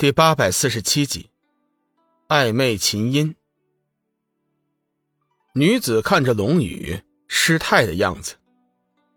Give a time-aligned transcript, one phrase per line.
[0.00, 1.28] 第八百四十七集，
[2.26, 3.34] 暧昧琴音。
[5.52, 8.36] 女子看着龙宇失态的样子，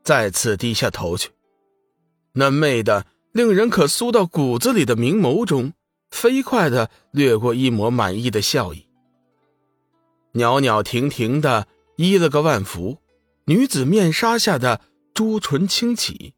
[0.03, 1.29] 再次低下头去。
[2.33, 5.71] 那媚的令人可酥到骨子里的明眸中，
[6.11, 8.85] 飞快的掠过一抹满意的笑意。
[10.33, 11.65] 袅袅婷婷的
[11.95, 12.97] 依了个万福，
[13.45, 14.81] 女子面纱下的
[15.13, 16.33] 朱唇轻启，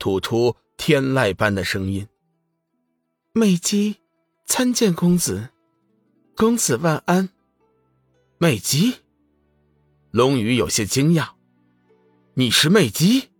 [0.00, 2.08] 吐出天籁般的声音。
[3.36, 3.96] 美姬，
[4.46, 5.48] 参见公子，
[6.36, 7.30] 公子万安。
[8.38, 8.98] 美姬，
[10.12, 11.30] 龙宇有些惊讶，
[12.34, 13.30] 你是美姬？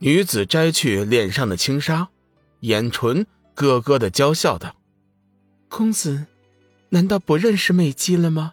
[0.00, 2.10] 女子摘去脸上的轻纱，
[2.60, 4.76] 眼唇咯咯的娇笑道
[5.70, 6.26] ：“公子，
[6.90, 8.52] 难道不认识美姬了吗？”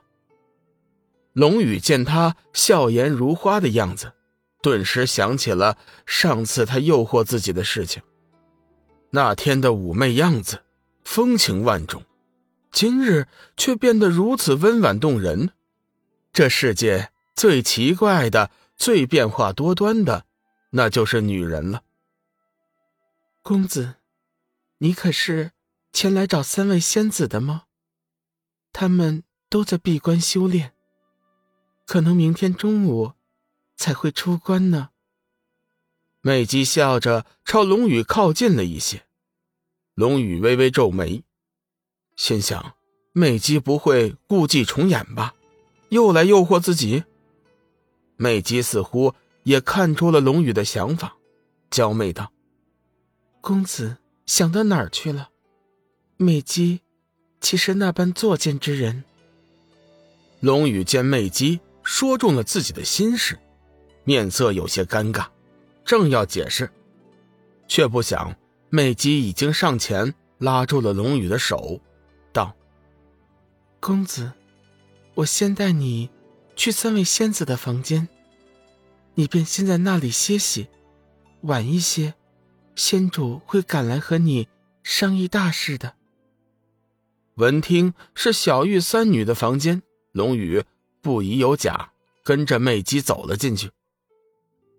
[1.35, 4.13] 龙宇见她笑颜如花的样子，
[4.61, 8.01] 顿时想起了上次他诱惑自己的事情。
[9.11, 10.63] 那天的妩媚样子，
[11.03, 12.05] 风情万种，
[12.71, 15.51] 今日却变得如此温婉动人。
[16.31, 20.25] 这世界最奇怪的、最变化多端的，
[20.71, 21.83] 那就是女人了。
[23.41, 23.95] 公子，
[24.77, 25.53] 你可是
[25.91, 27.63] 前来找三位仙子的吗？
[28.71, 30.73] 他们都在闭关修炼，
[31.87, 33.13] 可能明天中午
[33.75, 34.89] 才会出关呢。
[36.21, 39.07] 美姬笑着朝龙宇靠近了一些，
[39.99, 41.23] 龙宇微微皱眉，
[42.15, 42.73] 心想：
[43.11, 45.35] 美姬不会故伎重演吧？
[45.89, 47.03] 又来诱惑自己？
[48.15, 51.17] 美姬似乎也看出了龙宇的想法，
[51.69, 52.31] 娇媚道
[53.43, 55.31] ：“公子想到哪儿去了？
[56.15, 56.79] 美姬
[57.41, 59.03] 岂是那般作贱之人？”
[60.39, 63.37] 龙宇见美姬说中了自己的心事，
[64.05, 65.27] 面色有些尴尬。
[65.83, 66.71] 正要解释，
[67.67, 68.33] 却不想
[68.69, 71.81] 美姬已经上前拉住了龙宇的手，
[72.31, 72.55] 道
[73.81, 74.31] ：“公子，
[75.15, 76.09] 我先带你
[76.55, 78.07] 去三位仙子的房间，
[79.15, 80.67] 你便先在那里歇息。
[81.41, 82.13] 晚一些，
[82.75, 84.47] 仙主会赶来和你
[84.83, 85.95] 商议大事的。”
[87.35, 90.63] 闻听是小玉三女的房间，龙宇
[91.01, 91.93] 不疑有假，
[92.23, 93.71] 跟着美姬走了进去。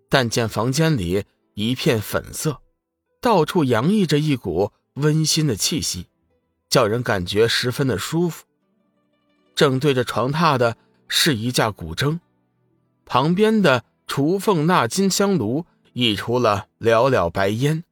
[0.07, 2.61] 但见房间里一片粉色，
[3.21, 6.07] 到处洋溢着一股温馨的气息，
[6.67, 8.45] 叫人感觉十分的舒服。
[9.53, 10.75] 正对着床榻的
[11.07, 12.19] 是一架古筝，
[13.05, 17.83] 旁边的雏凤纳金香炉溢出了袅袅白烟，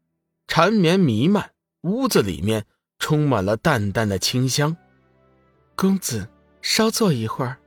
[0.47, 1.51] 缠绵弥漫，
[1.81, 2.66] 屋子里面
[2.97, 4.75] 充满了淡淡的清香。
[5.75, 6.28] 公子，
[6.61, 7.59] 稍坐一会儿，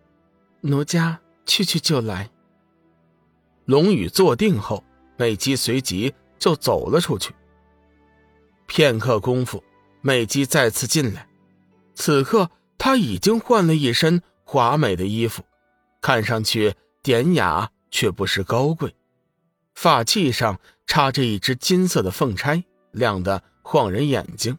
[0.62, 2.30] 奴家去去就来。
[3.66, 4.82] 龙宇坐定后，
[5.16, 7.32] 美姬随即就走了出去。
[8.74, 9.62] 片刻功夫，
[10.00, 11.28] 美姬再次进来。
[11.94, 15.42] 此刻，她已经换了一身华美的衣服，
[16.00, 18.94] 看上去典雅却不失高贵。
[19.74, 24.56] 发髻上插着一只金色的凤钗，亮得晃人眼睛。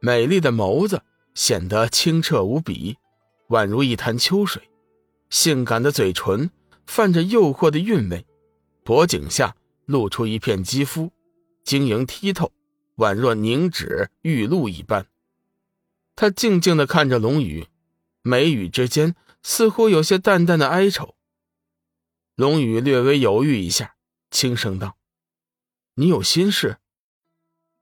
[0.00, 1.00] 美丽的眸子
[1.32, 2.96] 显得清澈无比，
[3.50, 4.68] 宛如一潭秋水。
[5.28, 6.50] 性感的嘴唇。
[6.84, 8.26] 泛着诱惑的韵味，
[8.82, 9.54] 脖颈下
[9.86, 11.12] 露出一片肌肤，
[11.62, 12.50] 晶莹剔透，
[13.00, 15.06] 宛若凝脂玉露一般。
[16.14, 17.66] 他静静地看着龙宇，
[18.20, 21.14] 眉宇之间似乎有些淡淡的哀愁。
[22.34, 23.96] 龙宇略微犹豫一下，
[24.30, 24.96] 轻声道
[25.96, 26.76] ：“你有心事。”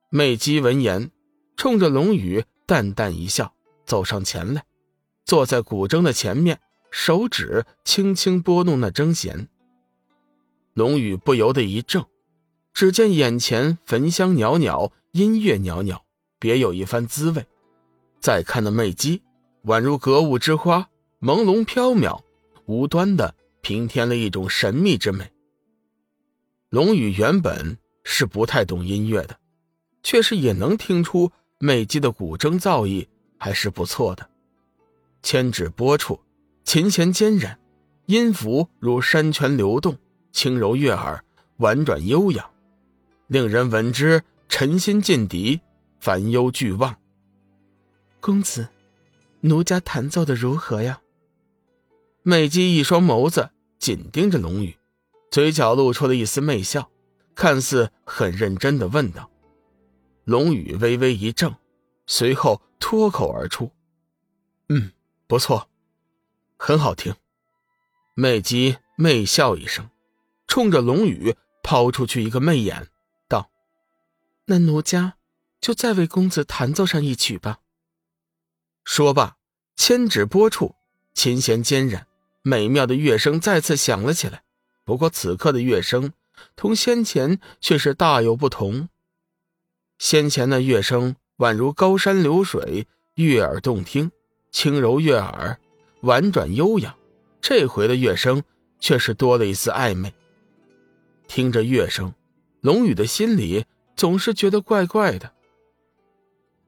[0.09, 1.11] 媚姬闻言，
[1.57, 3.55] 冲着龙宇淡淡一笑，
[3.85, 4.65] 走上前来，
[5.25, 6.61] 坐在古筝的前面。
[6.91, 9.51] 手指轻轻拨弄那筝弦，
[10.73, 12.09] 龙宇不由得一怔，
[12.73, 16.01] 只见眼前焚香袅袅，音乐袅袅，
[16.39, 17.45] 别有一番滋味。
[18.21, 19.21] 再看那媚姬，
[19.65, 20.89] 宛如格物之花，
[21.21, 22.21] 朦胧飘渺，
[22.67, 25.29] 无端的平添了一种神秘之美。
[26.71, 29.37] 龙宇原本是不太懂音乐的，
[30.05, 34.31] 却是也能听出媚姬的古筝造诣还是不错的，
[35.25, 36.21] 千指拨处。
[36.63, 37.59] 琴弦坚韧，
[38.07, 39.97] 音符如山泉流动，
[40.31, 41.25] 轻柔悦耳，
[41.57, 42.49] 婉转悠扬，
[43.27, 45.61] 令人闻之沉心尽敌，
[46.01, 46.97] 烦忧俱忘。
[48.21, 48.69] 公子，
[49.41, 51.01] 奴家弹奏的如何呀？
[52.23, 54.77] 美姬一双眸子紧盯着龙宇，
[55.31, 56.91] 嘴角露出了一丝媚笑，
[57.35, 59.31] 看似很认真的问道。
[60.25, 61.55] 龙宇微微一怔，
[62.07, 63.71] 随后脱口而出
[64.69, 64.91] ：“嗯，
[65.27, 65.69] 不错。”
[66.59, 67.15] 很好听，
[68.15, 69.89] 媚姬媚笑一声，
[70.49, 72.89] 冲着龙宇抛出去一个媚眼
[74.51, 75.15] ，：“那奴家
[75.61, 77.59] 就再为公子弹奏上一曲吧。
[78.83, 79.37] 说罢，
[79.77, 80.75] 千指拨处，
[81.13, 82.07] 琴弦尖染，
[82.41, 84.43] 美妙的乐声再次响了起来。
[84.85, 86.15] 不过此刻的乐声
[86.57, 88.89] 同先前却是大有不同。
[89.99, 92.87] 先前的乐声宛如高山流水，
[93.17, 94.11] 悦耳动听，
[94.51, 95.61] 轻柔悦耳，
[96.01, 96.97] 婉转悠扬。
[97.43, 98.43] 这回的乐声
[98.81, 100.15] 却是多了一丝暧昧。
[101.27, 102.15] 听着乐声，
[102.63, 103.67] 龙宇的心里
[103.99, 105.33] 总是觉得怪怪的。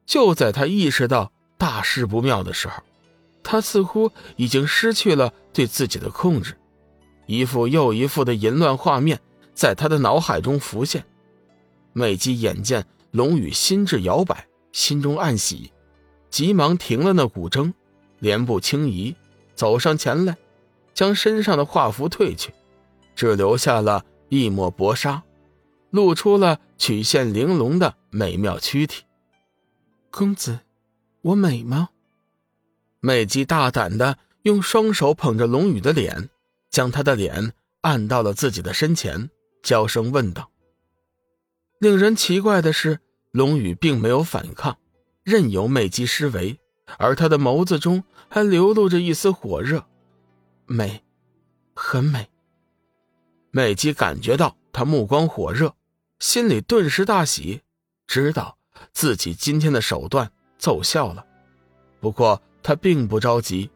[0.04, 2.82] 就在他意识到大事不妙的时候，
[3.44, 6.58] 他似乎已经失去了对自己的控制，
[7.26, 9.20] 一幅又一幅的淫乱画面
[9.54, 11.04] 在他的脑海中浮现。
[11.92, 15.72] 美姬眼见龙宇心智摇摆，心中暗喜，
[16.30, 17.72] 急忙停了那古筝，
[18.18, 19.14] 莲步轻移，
[19.54, 20.36] 走上前来，
[20.92, 22.52] 将身上的画符褪去，
[23.14, 24.04] 只留下了。
[24.28, 25.24] 一抹薄纱，
[25.90, 29.04] 露出了曲线玲珑的美妙躯体。
[30.10, 30.60] 公子，
[31.20, 31.90] 我美吗？
[33.00, 36.30] 美姬大胆的用双手捧着龙宇的脸，
[36.70, 39.28] 将他的脸按到了自己的身前，
[39.62, 40.50] 娇声问道。
[41.78, 43.00] 令人奇怪的是，
[43.30, 44.78] 龙宇并没有反抗，
[45.22, 46.58] 任由美姬施为，
[46.96, 49.84] 而他的眸子中还流露着一丝火热。
[50.64, 51.04] 美，
[51.74, 52.30] 很美。
[53.50, 55.74] 美姬感觉到他目光火热，
[56.20, 57.62] 心里顿时大喜，
[58.06, 58.56] 知道
[58.92, 61.26] 自己今天的手段奏效了。
[61.98, 63.70] 不过他并不着急，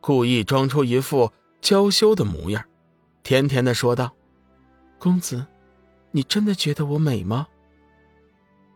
[0.00, 1.32] 故意装出一副
[1.62, 2.64] 娇羞的模样，
[3.22, 4.14] 甜甜的说道
[4.98, 5.46] ：“公子，
[6.10, 7.46] 你真的觉得我美吗？”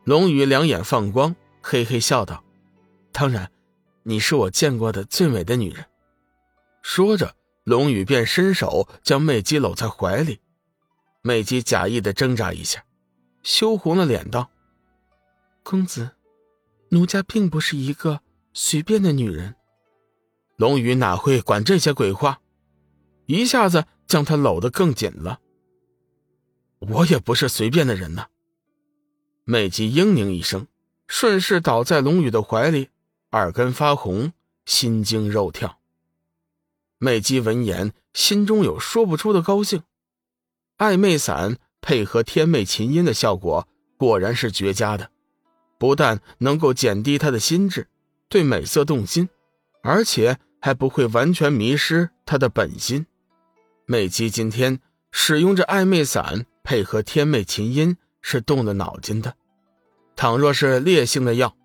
[0.05, 2.43] 龙宇两眼放光，嘿嘿笑道
[3.13, 3.51] ：“当然，
[4.05, 5.85] 你是我见过的最美的女人。”
[6.83, 7.37] 说着。
[7.65, 10.41] 龙宇便伸手将媚姬搂在怀里，
[11.21, 12.85] 媚姬假意的挣扎一下，
[13.43, 14.51] 羞红了脸道
[15.63, 16.13] ：“公子，
[16.91, 18.21] 奴家并不是一个
[18.53, 19.57] 随便的女人。”
[20.57, 22.41] 龙宇哪会管这些鬼话，
[23.27, 25.41] 一下子将她搂得更紧了。
[26.79, 28.29] 我也不是随便的人呐。
[29.45, 30.69] 媚姬嘤咛一声，
[31.09, 32.91] 顺势倒在龙宇的怀里，
[33.33, 34.33] 耳根发红，
[34.65, 35.81] 心惊肉跳。
[36.99, 39.83] 美姬闻言，心中有说不出的高兴。
[40.79, 43.69] 暧昧伞配合天媚琴音的效果
[43.99, 45.11] 果然是绝佳的，
[45.79, 47.89] 不但能够减低他的心智，
[48.29, 49.29] 对美色动心，
[49.83, 53.05] 而且还不会完全迷失他的本心。
[53.85, 54.81] 美姬今天
[55.11, 59.35] 使用这暧昧伞配合天媚琴音，是动了脑筋的。
[60.15, 61.57] 倘若是烈性的药，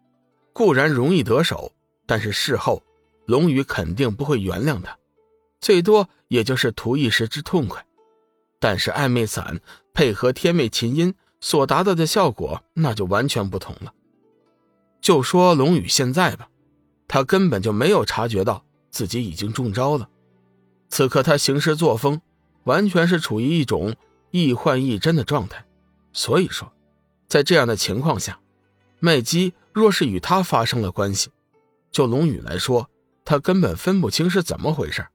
[0.52, 1.72] 固然容易得手，
[2.08, 2.82] 但是事后
[3.28, 4.98] 龙宇肯定不会原谅他。
[5.62, 7.86] 最多也就是图一时之痛快，
[8.60, 9.60] 但是暧昧伞
[9.98, 13.96] 配合天媚琴音所达到的效果，那就完全不同了。
[15.02, 16.50] 就说龙宇现在吧，
[17.08, 20.08] 他根本就没有察觉到自己已经中招了。
[20.88, 22.22] 此刻他行事作风，
[22.66, 23.96] 完全是处于一种
[24.30, 25.66] 亦幻亦真的状态。
[26.14, 26.72] 所以说，
[27.28, 28.40] 在这样的情况下，
[29.00, 31.32] 麦基若是与他发生了关系，
[31.90, 32.88] 就龙宇来说，
[33.26, 35.08] 他根本分不清是怎么回事。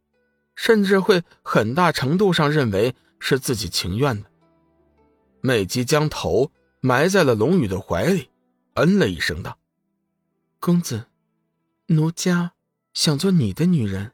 [0.57, 4.32] 甚至会很大程度上认为是自己情愿的。
[5.43, 6.51] 美姬将头
[6.81, 8.31] 埋在了龙宇的怀里，
[8.75, 9.59] 嗯了一声道
[10.61, 11.07] ：“公子，
[11.87, 12.53] 奴家
[12.95, 14.13] 想做你的女人。”